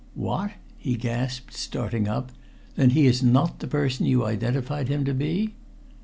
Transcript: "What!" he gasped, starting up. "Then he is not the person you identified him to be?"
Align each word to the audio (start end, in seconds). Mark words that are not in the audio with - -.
"What!" 0.15 0.53
he 0.79 0.95
gasped, 0.95 1.53
starting 1.53 2.07
up. 2.07 2.31
"Then 2.75 2.89
he 2.89 3.05
is 3.05 3.21
not 3.21 3.59
the 3.59 3.67
person 3.67 4.07
you 4.07 4.25
identified 4.25 4.87
him 4.87 5.05
to 5.05 5.13
be?" 5.13 5.53